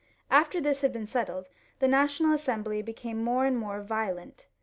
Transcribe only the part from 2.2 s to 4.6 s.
Assembly be came more and more violent.